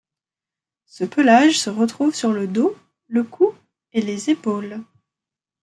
[0.87, 2.75] Ce pelage se retrouve sur le dos,
[3.07, 3.53] le cou
[3.93, 4.81] et les épaules.